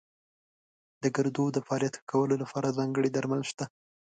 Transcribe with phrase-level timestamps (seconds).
[1.01, 3.65] د ګردو د فعالیت ښه کولو لپاره ځانګړي درمل شته.